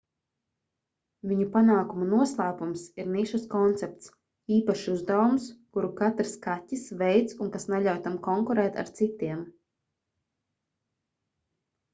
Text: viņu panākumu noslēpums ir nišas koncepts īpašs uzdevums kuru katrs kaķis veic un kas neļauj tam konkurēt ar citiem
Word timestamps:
viņu 1.31 1.43
panākumu 1.55 2.07
noslēpums 2.13 2.85
ir 3.03 3.11
nišas 3.17 3.45
koncepts 3.51 4.09
īpašs 4.57 4.87
uzdevums 4.95 5.47
kuru 5.77 5.91
katrs 6.01 6.33
kaķis 6.47 6.89
veic 7.03 7.37
un 7.47 7.55
kas 7.59 7.71
neļauj 7.75 8.03
tam 8.09 8.19
konkurēt 8.31 8.83
ar 8.87 8.93
citiem 9.01 9.47